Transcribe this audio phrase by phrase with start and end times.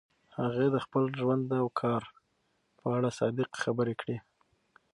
[0.37, 2.03] هغې د خپل ژوند او کار
[2.79, 4.17] په اړه صادقې خبرې کړي.